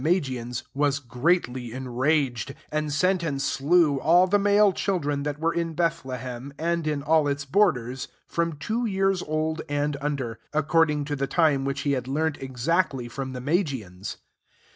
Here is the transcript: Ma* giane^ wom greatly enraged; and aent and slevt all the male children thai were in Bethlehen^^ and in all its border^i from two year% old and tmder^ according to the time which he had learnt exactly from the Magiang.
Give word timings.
Ma* 0.03 0.09
giane^ 0.09 0.63
wom 0.73 0.91
greatly 1.07 1.71
enraged; 1.71 2.55
and 2.71 2.89
aent 2.89 3.21
and 3.21 3.37
slevt 3.39 3.99
all 4.01 4.25
the 4.25 4.39
male 4.39 4.73
children 4.73 5.23
thai 5.23 5.33
were 5.37 5.53
in 5.53 5.75
Bethlehen^^ 5.75 6.51
and 6.57 6.87
in 6.87 7.03
all 7.03 7.27
its 7.27 7.45
border^i 7.45 8.07
from 8.27 8.53
two 8.53 8.87
year% 8.87 9.21
old 9.27 9.61
and 9.69 9.95
tmder^ 10.01 10.37
according 10.53 11.05
to 11.05 11.15
the 11.15 11.27
time 11.27 11.65
which 11.65 11.81
he 11.81 11.91
had 11.91 12.07
learnt 12.07 12.39
exactly 12.41 13.07
from 13.07 13.33
the 13.33 13.41
Magiang. 13.41 14.15